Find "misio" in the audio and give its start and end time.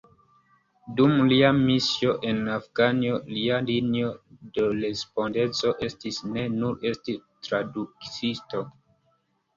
1.57-2.15